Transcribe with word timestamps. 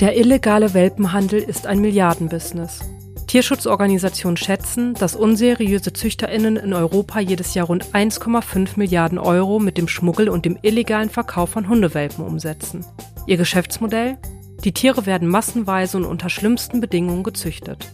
Der 0.00 0.14
illegale 0.14 0.74
Welpenhandel 0.74 1.40
ist 1.40 1.66
ein 1.66 1.80
Milliardenbusiness. 1.80 2.80
Tierschutzorganisationen 3.28 4.36
schätzen, 4.36 4.92
dass 4.92 5.16
unseriöse 5.16 5.94
ZüchterInnen 5.94 6.56
in 6.56 6.74
Europa 6.74 7.18
jedes 7.18 7.54
Jahr 7.54 7.68
rund 7.68 7.94
1,5 7.94 8.72
Milliarden 8.76 9.18
Euro 9.18 9.58
mit 9.58 9.78
dem 9.78 9.88
Schmuggel 9.88 10.28
und 10.28 10.44
dem 10.44 10.58
illegalen 10.60 11.08
Verkauf 11.08 11.48
von 11.48 11.70
Hundewelpen 11.70 12.26
umsetzen. 12.26 12.84
Ihr 13.26 13.38
Geschäftsmodell? 13.38 14.18
Die 14.64 14.72
Tiere 14.72 15.06
werden 15.06 15.28
massenweise 15.28 15.96
und 15.96 16.04
unter 16.04 16.28
schlimmsten 16.28 16.82
Bedingungen 16.82 17.22
gezüchtet. 17.22 17.90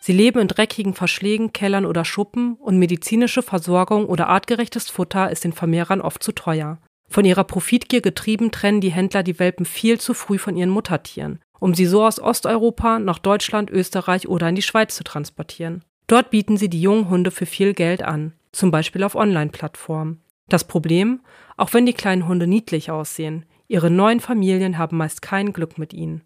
Sie 0.00 0.12
leben 0.12 0.40
in 0.40 0.48
dreckigen 0.48 0.94
Verschlägen, 0.94 1.52
Kellern 1.52 1.86
oder 1.86 2.04
Schuppen 2.04 2.54
und 2.54 2.80
medizinische 2.80 3.42
Versorgung 3.42 4.06
oder 4.06 4.26
artgerechtes 4.26 4.90
Futter 4.90 5.30
ist 5.30 5.44
den 5.44 5.52
Vermehrern 5.52 6.00
oft 6.00 6.20
zu 6.20 6.32
teuer. 6.32 6.78
Von 7.12 7.26
ihrer 7.26 7.44
Profitgier 7.44 8.00
getrieben 8.00 8.52
trennen 8.52 8.80
die 8.80 8.90
Händler 8.90 9.22
die 9.22 9.38
Welpen 9.38 9.66
viel 9.66 10.00
zu 10.00 10.14
früh 10.14 10.38
von 10.38 10.56
ihren 10.56 10.70
Muttertieren, 10.70 11.40
um 11.60 11.74
sie 11.74 11.84
so 11.84 12.06
aus 12.06 12.18
Osteuropa 12.18 12.98
nach 13.00 13.18
Deutschland, 13.18 13.70
Österreich 13.70 14.28
oder 14.28 14.48
in 14.48 14.54
die 14.54 14.62
Schweiz 14.62 14.96
zu 14.96 15.04
transportieren. 15.04 15.84
Dort 16.06 16.30
bieten 16.30 16.56
sie 16.56 16.70
die 16.70 16.80
jungen 16.80 17.10
Hunde 17.10 17.30
für 17.30 17.44
viel 17.44 17.74
Geld 17.74 18.02
an, 18.02 18.32
zum 18.50 18.70
Beispiel 18.70 19.02
auf 19.04 19.14
Online-Plattformen. 19.14 20.22
Das 20.48 20.64
Problem, 20.64 21.20
auch 21.58 21.74
wenn 21.74 21.84
die 21.84 21.92
kleinen 21.92 22.26
Hunde 22.26 22.46
niedlich 22.46 22.90
aussehen, 22.90 23.44
ihre 23.68 23.90
neuen 23.90 24.20
Familien 24.20 24.78
haben 24.78 24.96
meist 24.96 25.20
kein 25.20 25.52
Glück 25.52 25.76
mit 25.76 25.92
ihnen. 25.92 26.22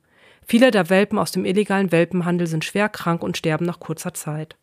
Viele 0.47 0.71
der 0.71 0.89
Welpen 0.89 1.19
aus 1.19 1.33
dem 1.33 1.45
illegalen 1.45 1.91
Welpenhandel 1.91 2.47
sind 2.47 2.65
schwer 2.65 2.89
krank 2.89 3.25
und 3.25 3.37
sterben 3.37 3.67
nach 3.67 3.81
kurzer 3.81 4.15
Zeit. 4.15 4.55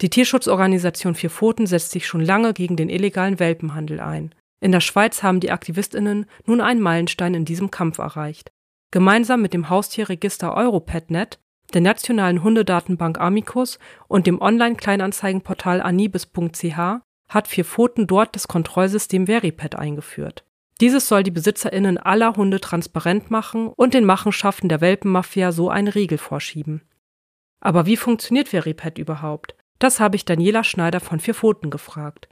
Die 0.00 0.08
Tierschutzorganisation 0.08 1.14
Vier 1.14 1.28
Pfoten 1.28 1.66
setzt 1.66 1.90
sich 1.90 2.06
schon 2.06 2.22
lange 2.22 2.54
gegen 2.54 2.76
den 2.76 2.88
illegalen 2.88 3.38
Welpenhandel 3.38 4.00
ein. 4.00 4.34
In 4.62 4.70
der 4.70 4.80
Schweiz 4.80 5.24
haben 5.24 5.40
die 5.40 5.50
Aktivistinnen 5.50 6.26
nun 6.46 6.60
einen 6.60 6.80
Meilenstein 6.80 7.34
in 7.34 7.44
diesem 7.44 7.72
Kampf 7.72 7.98
erreicht. 7.98 8.52
Gemeinsam 8.92 9.42
mit 9.42 9.54
dem 9.54 9.68
Haustierregister 9.68 10.56
EuroPetNet, 10.56 11.40
der 11.74 11.80
nationalen 11.80 12.44
Hundedatenbank 12.44 13.18
Amicus 13.18 13.80
und 14.06 14.28
dem 14.28 14.40
Online-Kleinanzeigenportal 14.40 15.80
anibis.ch 15.80 16.78
hat 17.28 17.48
Vier 17.48 17.64
Pfoten 17.64 18.06
dort 18.06 18.36
das 18.36 18.46
Kontrollsystem 18.46 19.26
Veripet 19.26 19.74
eingeführt. 19.74 20.44
Dieses 20.80 21.08
soll 21.08 21.24
die 21.24 21.32
BesitzerInnen 21.32 21.98
aller 21.98 22.36
Hunde 22.36 22.60
transparent 22.60 23.32
machen 23.32 23.66
und 23.66 23.94
den 23.94 24.04
Machenschaften 24.04 24.68
der 24.68 24.80
Welpenmafia 24.80 25.50
so 25.50 25.70
einen 25.70 25.88
Riegel 25.88 26.18
vorschieben. 26.18 26.82
Aber 27.58 27.86
wie 27.86 27.96
funktioniert 27.96 28.50
Veripet 28.50 28.98
überhaupt? 28.98 29.56
Das 29.80 29.98
habe 29.98 30.14
ich 30.14 30.24
Daniela 30.24 30.62
Schneider 30.62 31.00
von 31.00 31.18
Vier 31.18 31.34
Pfoten 31.34 31.70
gefragt. 31.70 32.28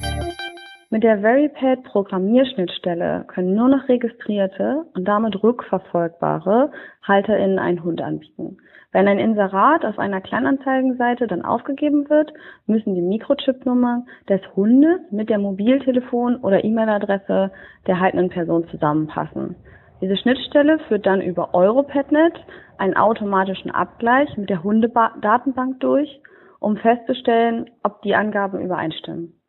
Mit 0.92 1.04
der 1.04 1.20
Veripad 1.20 1.84
Programmierschnittstelle 1.84 3.24
können 3.28 3.54
nur 3.54 3.68
noch 3.68 3.88
registrierte 3.88 4.86
und 4.96 5.06
damit 5.06 5.40
rückverfolgbare 5.40 6.72
HalterInnen 7.06 7.60
einen 7.60 7.84
Hund 7.84 8.02
anbieten. 8.02 8.56
Wenn 8.90 9.06
ein 9.06 9.20
Inserat 9.20 9.84
auf 9.84 10.00
einer 10.00 10.20
Kleinanzeigenseite 10.20 11.28
dann 11.28 11.44
aufgegeben 11.44 12.10
wird, 12.10 12.32
müssen 12.66 12.96
die 12.96 13.02
Mikrochipnummern 13.02 14.08
des 14.28 14.40
Hundes 14.56 14.98
mit 15.12 15.30
der 15.30 15.38
Mobiltelefon- 15.38 16.40
oder 16.42 16.64
E-Mail-Adresse 16.64 17.52
der 17.86 18.00
haltenden 18.00 18.30
Person 18.30 18.66
zusammenpassen. 18.66 19.54
Diese 20.00 20.16
Schnittstelle 20.16 20.80
führt 20.88 21.06
dann 21.06 21.20
über 21.20 21.54
EuroPetNet 21.54 22.34
einen 22.78 22.96
automatischen 22.96 23.70
Abgleich 23.70 24.36
mit 24.36 24.50
der 24.50 24.64
Hundedatenbank 24.64 25.78
durch, 25.78 26.20
um 26.58 26.76
festzustellen, 26.78 27.70
ob 27.84 28.02
die 28.02 28.16
Angaben 28.16 28.60
übereinstimmen. 28.60 29.39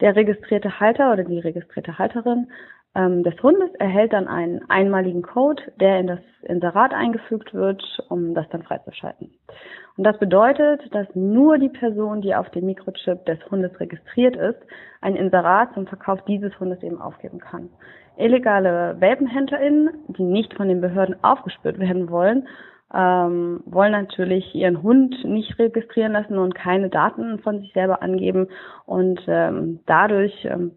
Der 0.00 0.16
registrierte 0.16 0.80
Halter 0.80 1.12
oder 1.12 1.24
die 1.24 1.38
registrierte 1.38 1.98
Halterin 1.98 2.48
ähm, 2.94 3.22
des 3.22 3.40
Hundes 3.42 3.72
erhält 3.78 4.12
dann 4.12 4.26
einen 4.26 4.68
einmaligen 4.68 5.22
Code, 5.22 5.62
der 5.78 6.00
in 6.00 6.06
das 6.08 6.20
Inserat 6.42 6.92
eingefügt 6.92 7.54
wird, 7.54 7.82
um 8.08 8.34
das 8.34 8.48
dann 8.48 8.62
freizuschalten. 8.62 9.30
Und 9.96 10.04
das 10.04 10.18
bedeutet, 10.18 10.82
dass 10.94 11.06
nur 11.14 11.58
die 11.58 11.68
Person, 11.68 12.20
die 12.22 12.34
auf 12.34 12.48
dem 12.50 12.66
Mikrochip 12.66 13.24
des 13.26 13.38
Hundes 13.50 13.78
registriert 13.78 14.34
ist, 14.34 14.58
ein 15.02 15.14
Inserat 15.14 15.74
zum 15.74 15.86
Verkauf 15.86 16.24
dieses 16.24 16.58
Hundes 16.58 16.82
eben 16.82 17.00
aufgeben 17.00 17.38
kann. 17.38 17.68
Illegale 18.16 18.96
WelpenhändlerInnen, 18.98 19.90
die 20.08 20.24
nicht 20.24 20.54
von 20.54 20.68
den 20.68 20.80
Behörden 20.80 21.22
aufgespürt 21.22 21.78
werden 21.78 22.10
wollen, 22.10 22.48
ähm, 22.94 23.60
wollen 23.66 23.92
natürlich 23.92 24.54
ihren 24.54 24.82
Hund 24.82 25.24
nicht 25.24 25.58
registrieren 25.58 26.12
lassen 26.12 26.38
und 26.38 26.54
keine 26.54 26.88
Daten 26.88 27.38
von 27.40 27.60
sich 27.60 27.72
selber 27.72 28.02
angeben. 28.02 28.48
Und 28.86 29.20
ähm, 29.28 29.80
dadurch 29.86 30.32
ähm, 30.44 30.72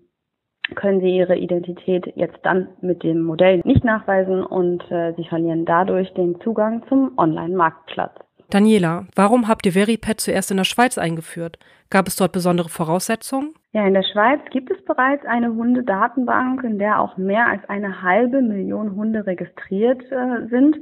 können 0.75 1.01
sie 1.01 1.18
ihre 1.18 1.35
Identität 1.35 2.12
jetzt 2.16 2.40
dann 2.44 2.69
mit 2.81 3.03
dem 3.03 3.22
Modell 3.22 3.62
nicht 3.63 3.84
nachweisen 3.84 4.44
und 4.44 4.84
äh, 4.91 5.13
sie 5.16 5.25
verlieren 5.25 5.66
dadurch 5.66 6.13
den 6.13 6.40
Zugang 6.41 6.84
zum 6.88 7.18
Online-Marktplatz. 7.18 8.13
Daniela, 8.50 9.06
warum 9.16 9.47
habt 9.47 9.66
ihr 9.66 9.72
Veripet 9.72 10.22
zuerst 10.22 10.51
in 10.51 10.57
der 10.57 10.63
Schweiz 10.63 10.97
eingeführt? 10.97 11.57
Gab 11.90 12.07
es 12.07 12.16
dort 12.16 12.31
besondere 12.31 12.69
Voraussetzungen? 12.69 13.56
Ja, 13.72 13.88
in 13.88 13.95
der 13.95 14.03
Schweiz 14.03 14.40
gibt 14.51 14.69
es 14.69 14.84
bereits 14.85 15.25
eine 15.25 15.53
Hundedatenbank, 15.53 16.63
in 16.63 16.78
der 16.78 17.00
auch 17.00 17.18
mehr 17.18 17.47
als 17.47 17.68
eine 17.68 18.03
halbe 18.03 18.41
Million 18.41 18.95
Hunde 18.95 19.25
registriert 19.25 20.03
äh, 20.12 20.47
sind. 20.50 20.78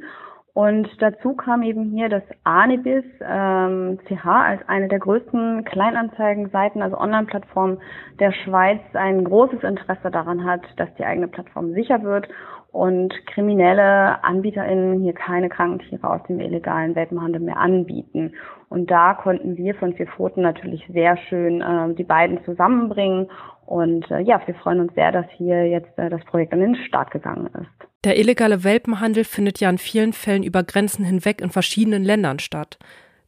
Und 0.53 0.89
dazu 0.99 1.33
kam 1.33 1.63
eben 1.63 1.91
hier, 1.91 2.09
dass 2.09 2.23
Anibis 2.43 3.05
ähm, 3.21 3.99
CH 4.05 4.25
als 4.25 4.61
eine 4.67 4.89
der 4.89 4.99
größten 4.99 5.63
Kleinanzeigenseiten, 5.63 6.81
also 6.81 6.97
Online-Plattformen 6.97 7.79
der 8.19 8.33
Schweiz, 8.33 8.81
ein 8.93 9.23
großes 9.23 9.63
Interesse 9.63 10.11
daran 10.11 10.43
hat, 10.43 10.61
dass 10.75 10.93
die 10.95 11.05
eigene 11.05 11.29
Plattform 11.29 11.73
sicher 11.73 12.03
wird 12.03 12.27
und 12.71 13.13
kriminelle 13.27 14.23
AnbieterInnen 14.23 15.01
hier 15.01 15.13
keine 15.13 15.49
Krankentiere 15.49 16.09
aus 16.09 16.21
dem 16.27 16.39
illegalen 16.39 16.95
Welpenhandel 16.95 17.41
mehr 17.41 17.57
anbieten. 17.57 18.33
Und 18.69 18.89
da 18.89 19.13
konnten 19.13 19.57
wir 19.57 19.75
von 19.75 19.93
Vier 19.93 20.07
Pfoten 20.07 20.41
natürlich 20.41 20.87
sehr 20.91 21.17
schön 21.17 21.61
äh, 21.61 21.93
die 21.95 22.05
beiden 22.05 22.43
zusammenbringen. 22.45 23.29
Und 23.65 24.09
äh, 24.09 24.21
ja, 24.21 24.41
wir 24.45 24.55
freuen 24.55 24.79
uns 24.79 24.93
sehr, 24.93 25.11
dass 25.11 25.25
hier 25.37 25.67
jetzt 25.67 25.97
äh, 25.97 26.09
das 26.09 26.23
Projekt 26.25 26.53
an 26.53 26.61
den 26.61 26.75
Start 26.75 27.11
gegangen 27.11 27.47
ist. 27.47 27.89
Der 28.05 28.17
illegale 28.17 28.63
Welpenhandel 28.63 29.25
findet 29.25 29.59
ja 29.59 29.69
in 29.69 29.77
vielen 29.77 30.13
Fällen 30.13 30.43
über 30.43 30.63
Grenzen 30.63 31.03
hinweg 31.03 31.41
in 31.41 31.49
verschiedenen 31.49 32.03
Ländern 32.03 32.39
statt. 32.39 32.79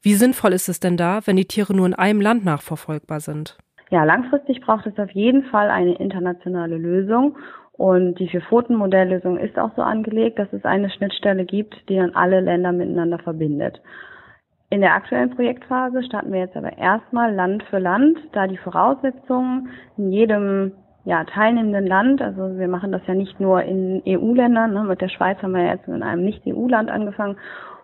Wie 0.02 0.14
sinnvoll 0.14 0.54
ist 0.54 0.70
es 0.70 0.80
denn 0.80 0.98
da, 0.98 1.20
wenn 1.26 1.36
die 1.36 1.46
Tiere 1.46 1.74
nur 1.76 1.86
in 1.86 1.94
einem 1.94 2.22
Land 2.22 2.46
nachverfolgbar 2.46 3.20
sind? 3.20 3.58
Ja, 3.90 4.06
langfristig 4.06 4.62
braucht 4.62 4.88
es 4.88 4.98
auf 4.98 5.12
jeden 5.12 5.44
Fall 5.44 5.70
eine 5.70 5.94
internationale 5.96 6.78
Lösung. 6.78 7.38
Und 7.76 8.20
die 8.20 8.28
Vier-Pfoten-Modelllösung 8.28 9.38
ist 9.38 9.58
auch 9.58 9.72
so 9.76 9.82
angelegt, 9.82 10.38
dass 10.38 10.52
es 10.54 10.64
eine 10.64 10.90
Schnittstelle 10.92 11.46
gibt, 11.46 11.76
die 11.90 11.98
dann 11.98 12.16
alle 12.16 12.40
Länder 12.40 12.72
miteinander 12.72 13.18
verbindet. 13.18 13.82
In 14.70 14.82
der 14.82 14.94
aktuellen 14.94 15.32
Projektphase 15.32 16.04
starten 16.04 16.32
wir 16.32 16.40
jetzt 16.40 16.58
aber 16.58 16.78
erstmal 16.78 17.34
Land 17.34 17.64
für 17.64 17.80
Land, 17.80 18.18
da 18.32 18.48
die 18.48 18.58
Voraussetzungen 18.58 19.70
in 19.98 20.12
jedem 20.12 20.72
ja, 21.06 21.24
teilnehmenden 21.26 21.86
Land, 21.86 22.22
also 22.22 22.58
wir 22.58 22.68
machen 22.68 22.92
das 22.92 23.02
ja 23.06 23.14
nicht 23.14 23.40
nur 23.40 23.62
in 23.62 24.02
EU-Ländern, 24.08 24.74
ne, 24.74 24.84
mit 24.84 25.02
der 25.02 25.10
Schweiz 25.10 25.38
haben 25.42 25.54
wir 25.54 25.66
jetzt 25.66 25.88
in 25.88 26.02
einem 26.02 26.24
Nicht-EU-Land 26.24 26.90
angefangen 26.90 27.38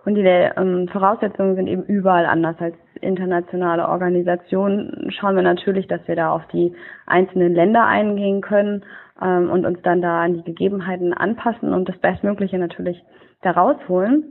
und 0.06 0.16
die 0.16 0.22
ähm, 0.22 0.88
Voraussetzungen 0.88 1.56
sind 1.56 1.68
eben 1.68 1.84
überall 1.84 2.26
anders 2.26 2.56
als 2.60 2.76
internationale 3.02 3.88
Organisationen. 3.88 5.12
Schauen 5.12 5.36
wir 5.36 5.44
natürlich, 5.44 5.88
dass 5.88 6.08
wir 6.08 6.16
da 6.16 6.32
auf 6.32 6.48
die 6.48 6.74
einzelnen 7.06 7.54
Länder 7.54 7.86
eingehen 7.86 8.42
können 8.42 8.84
ähm, 9.22 9.50
und 9.50 9.66
uns 9.66 9.82
dann 9.84 10.02
da 10.02 10.22
an 10.22 10.36
die 10.36 10.44
Gegebenheiten 10.44 11.14
anpassen 11.14 11.74
und 11.74 11.88
das 11.90 11.98
Bestmögliche 11.98 12.58
natürlich 12.58 13.04
da 13.42 13.52
rausholen. 13.52 14.24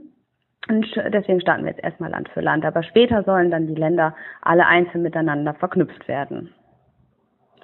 Und 0.67 0.85
deswegen 1.13 1.41
starten 1.41 1.63
wir 1.63 1.71
jetzt 1.71 1.83
erstmal 1.83 2.11
Land 2.11 2.29
für 2.29 2.41
Land. 2.41 2.65
Aber 2.65 2.83
später 2.83 3.23
sollen 3.23 3.49
dann 3.49 3.67
die 3.67 3.75
Länder 3.75 4.15
alle 4.41 4.67
einzeln 4.67 5.01
miteinander 5.01 5.53
verknüpft 5.55 6.07
werden, 6.07 6.53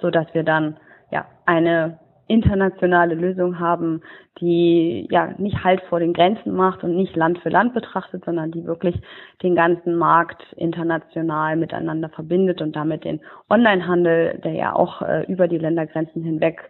so 0.00 0.10
dass 0.10 0.32
wir 0.34 0.42
dann 0.42 0.78
ja, 1.10 1.26
eine 1.44 1.98
internationale 2.28 3.14
Lösung 3.14 3.60
haben, 3.60 4.00
die 4.40 5.06
ja 5.10 5.34
nicht 5.38 5.62
Halt 5.62 5.80
vor 5.82 6.00
den 6.00 6.12
Grenzen 6.12 6.54
macht 6.54 6.82
und 6.82 6.96
nicht 6.96 7.14
Land 7.14 7.38
für 7.38 7.50
Land 7.50 7.74
betrachtet, 7.74 8.24
sondern 8.24 8.50
die 8.50 8.64
wirklich 8.64 9.00
den 9.42 9.54
ganzen 9.54 9.94
Markt 9.96 10.42
international 10.56 11.56
miteinander 11.56 12.08
verbindet 12.08 12.60
und 12.60 12.74
damit 12.74 13.04
den 13.04 13.20
Onlinehandel, 13.48 14.40
der 14.42 14.52
ja 14.52 14.74
auch 14.74 15.02
äh, 15.02 15.24
über 15.28 15.46
die 15.46 15.58
Ländergrenzen 15.58 16.22
hinweg 16.22 16.68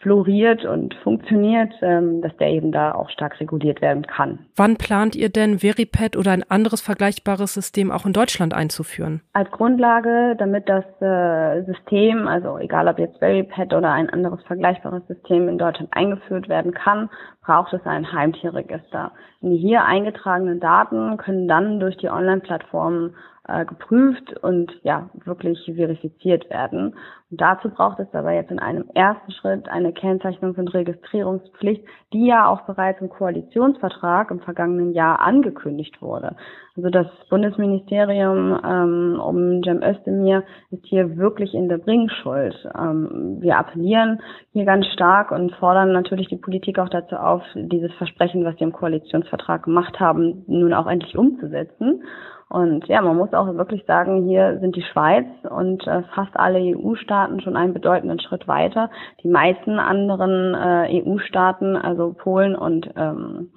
floriert 0.00 0.64
und 0.64 0.94
funktioniert, 1.02 1.72
ähm, 1.82 2.20
dass 2.22 2.36
der 2.36 2.48
eben 2.48 2.72
da 2.72 2.92
auch 2.94 3.10
stark 3.10 3.40
reguliert 3.40 3.80
werden 3.80 4.06
kann. 4.06 4.38
Wann 4.56 4.76
plant 4.76 5.16
ihr 5.16 5.28
denn 5.28 5.58
Veripet 5.60 6.16
oder 6.16 6.32
ein 6.32 6.44
anderes 6.48 6.80
vergleichbares 6.80 7.54
System 7.54 7.90
auch 7.90 8.06
in 8.06 8.12
Deutschland 8.12 8.54
einzuführen? 8.54 9.22
Als 9.32 9.50
Grundlage, 9.50 10.36
damit 10.38 10.68
das 10.68 10.84
äh, 11.00 11.64
System, 11.64 12.28
also 12.28 12.58
egal 12.58 12.88
ob 12.88 12.98
jetzt 12.98 13.18
Veripet 13.18 13.72
oder 13.72 13.92
ein 13.92 14.10
anderes 14.10 14.42
vergleichbares 14.44 15.06
System 15.06 15.48
in 15.48 15.58
Deutschland 15.58 15.90
eingeführt 15.92 16.48
werden 16.48 16.72
kann, 16.72 17.08
braucht 17.44 17.72
es 17.72 17.84
ein 17.86 18.12
Heimtierregister. 18.12 19.12
Die 19.40 19.56
hier 19.56 19.84
eingetragenen 19.84 20.60
Daten 20.60 21.16
können 21.18 21.46
dann 21.46 21.80
durch 21.80 21.96
die 21.98 22.08
Online-Plattformen 22.08 23.14
äh, 23.46 23.66
geprüft 23.66 24.38
und 24.42 24.72
ja 24.82 25.10
wirklich 25.24 25.58
verifiziert 25.66 26.48
werden. 26.48 26.94
Und 27.30 27.40
dazu 27.40 27.68
braucht 27.68 27.98
es 27.98 28.12
aber 28.14 28.32
jetzt 28.32 28.50
in 28.50 28.58
einem 28.58 28.84
ersten 28.94 29.32
Schritt 29.32 29.68
eine 29.68 29.90
Kennzeichnungs- 29.90 30.58
und 30.58 30.72
Registrierungspflicht, 30.72 31.84
die 32.12 32.26
ja 32.26 32.46
auch 32.46 32.62
bereits 32.62 33.00
im 33.00 33.08
Koalitionsvertrag 33.08 34.30
im 34.30 34.40
vergangenen 34.40 34.92
Jahr 34.92 35.20
angekündigt 35.20 36.00
wurde. 36.00 36.36
Also 36.76 36.90
das 36.90 37.06
Bundesministerium 37.28 38.58
ähm, 38.64 39.20
um 39.20 39.62
Cem 39.62 39.82
Özdemir 39.82 40.42
ist 40.70 40.86
hier 40.86 41.16
wirklich 41.16 41.54
in 41.54 41.68
der 41.68 41.78
Bringschuld. 41.78 42.56
Ähm, 42.78 43.38
wir 43.40 43.58
appellieren 43.58 44.20
hier 44.52 44.64
ganz 44.64 44.86
stark 44.86 45.32
und 45.32 45.52
fordern 45.56 45.92
natürlich 45.92 46.28
die 46.28 46.36
Politik 46.36 46.78
auch 46.78 46.88
dazu 46.88 47.16
auf, 47.34 47.42
dieses 47.54 47.92
Versprechen, 47.94 48.44
was 48.44 48.56
sie 48.56 48.64
im 48.64 48.72
Koalitionsvertrag 48.72 49.64
gemacht 49.64 49.98
haben, 50.00 50.44
nun 50.46 50.72
auch 50.72 50.86
endlich 50.86 51.16
umzusetzen. 51.16 52.02
Und 52.48 52.86
ja, 52.86 53.02
man 53.02 53.16
muss 53.16 53.32
auch 53.32 53.46
wirklich 53.56 53.84
sagen, 53.86 54.28
hier 54.28 54.58
sind 54.60 54.76
die 54.76 54.82
Schweiz 54.82 55.26
und 55.50 55.86
äh, 55.86 56.02
fast 56.14 56.36
alle 56.36 56.60
EU-Staaten 56.60 57.40
schon 57.40 57.56
einen 57.56 57.74
bedeutenden 57.74 58.20
Schritt 58.20 58.46
weiter. 58.46 58.90
Die 59.22 59.28
meisten 59.28 59.78
anderen 59.78 60.54
äh, 60.54 61.02
EU-Staaten, 61.02 61.76
also 61.76 62.12
Polen 62.12 62.54
und 62.54 62.88
ähm, 62.96 63.50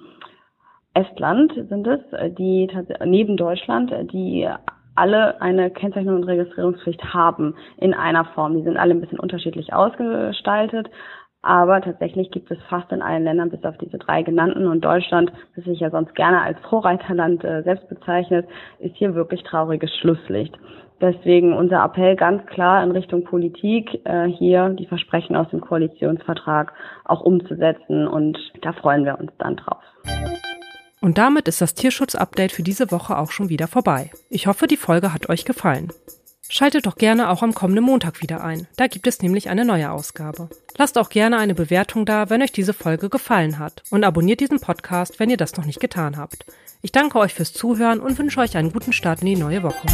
Estland 0.94 1.52
sind 1.68 1.86
es, 1.86 2.00
die 2.38 2.68
neben 3.04 3.36
Deutschland, 3.36 3.92
die 4.10 4.48
alle 4.96 5.40
eine 5.40 5.70
Kennzeichnung 5.70 6.16
und 6.16 6.24
Registrierungspflicht 6.24 7.14
haben 7.14 7.54
in 7.76 7.94
einer 7.94 8.24
Form. 8.24 8.56
Die 8.56 8.64
sind 8.64 8.76
alle 8.76 8.94
ein 8.94 9.00
bisschen 9.00 9.20
unterschiedlich 9.20 9.72
ausgestaltet, 9.72 10.90
aber 11.48 11.80
tatsächlich 11.80 12.30
gibt 12.30 12.50
es 12.50 12.58
fast 12.68 12.92
in 12.92 13.00
allen 13.00 13.24
Ländern, 13.24 13.48
bis 13.48 13.64
auf 13.64 13.78
diese 13.78 13.96
drei 13.96 14.22
genannten 14.22 14.66
und 14.66 14.84
Deutschland, 14.84 15.32
das 15.56 15.64
sich 15.64 15.80
ja 15.80 15.88
sonst 15.88 16.14
gerne 16.14 16.42
als 16.42 16.58
Vorreiterland 16.68 17.42
äh, 17.42 17.62
selbst 17.62 17.88
bezeichnet, 17.88 18.46
ist 18.80 18.94
hier 18.96 19.14
wirklich 19.14 19.42
trauriges 19.44 19.90
Schlusslicht. 19.96 20.54
Deswegen 21.00 21.54
unser 21.54 21.82
Appell 21.82 22.16
ganz 22.16 22.44
klar 22.46 22.82
in 22.82 22.90
Richtung 22.90 23.24
Politik, 23.24 23.98
äh, 24.04 24.26
hier 24.26 24.68
die 24.68 24.84
Versprechen 24.84 25.36
aus 25.36 25.48
dem 25.48 25.62
Koalitionsvertrag 25.62 26.74
auch 27.06 27.22
umzusetzen 27.22 28.06
und 28.06 28.38
da 28.60 28.74
freuen 28.74 29.06
wir 29.06 29.18
uns 29.18 29.32
dann 29.38 29.56
drauf. 29.56 29.82
Und 31.00 31.16
damit 31.16 31.48
ist 31.48 31.62
das 31.62 31.74
Tierschutz-Update 31.74 32.52
für 32.52 32.62
diese 32.62 32.90
Woche 32.92 33.16
auch 33.16 33.30
schon 33.30 33.48
wieder 33.48 33.68
vorbei. 33.68 34.10
Ich 34.28 34.46
hoffe, 34.48 34.66
die 34.66 34.76
Folge 34.76 35.14
hat 35.14 35.30
euch 35.30 35.46
gefallen. 35.46 35.88
Schaltet 36.50 36.86
doch 36.86 36.96
gerne 36.96 37.28
auch 37.28 37.42
am 37.42 37.54
kommenden 37.54 37.84
Montag 37.84 38.22
wieder 38.22 38.42
ein. 38.42 38.66
Da 38.76 38.86
gibt 38.86 39.06
es 39.06 39.20
nämlich 39.20 39.50
eine 39.50 39.66
neue 39.66 39.90
Ausgabe. 39.90 40.48
Lasst 40.78 40.96
auch 40.96 41.10
gerne 41.10 41.36
eine 41.36 41.54
Bewertung 41.54 42.06
da, 42.06 42.30
wenn 42.30 42.42
euch 42.42 42.52
diese 42.52 42.72
Folge 42.72 43.10
gefallen 43.10 43.58
hat. 43.58 43.82
Und 43.90 44.02
abonniert 44.02 44.40
diesen 44.40 44.60
Podcast, 44.60 45.20
wenn 45.20 45.28
ihr 45.28 45.36
das 45.36 45.56
noch 45.56 45.66
nicht 45.66 45.80
getan 45.80 46.16
habt. 46.16 46.46
Ich 46.80 46.92
danke 46.92 47.18
euch 47.18 47.34
fürs 47.34 47.52
Zuhören 47.52 48.00
und 48.00 48.18
wünsche 48.18 48.40
euch 48.40 48.56
einen 48.56 48.72
guten 48.72 48.92
Start 48.92 49.20
in 49.20 49.26
die 49.26 49.36
neue 49.36 49.62
Woche. 49.62 49.86